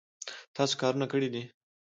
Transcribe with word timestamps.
تاسو 0.55 0.73
کارونه 0.81 1.05
کړي 1.11 1.29
دي 1.33 1.43